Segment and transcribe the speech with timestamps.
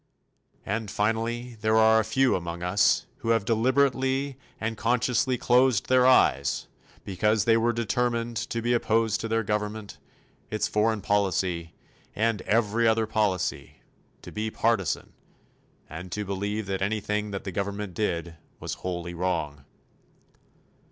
[0.65, 6.07] And, finally, there are a few among us who have deliberately and consciously closed their
[6.07, 6.65] eyes
[7.03, 9.99] because they were determined to be opposed to their government,
[10.49, 11.75] its foreign policy
[12.15, 13.75] and every other policy,
[14.23, 15.13] to be partisan,
[15.87, 19.65] and to believe that anything that the government did was wholly wrong.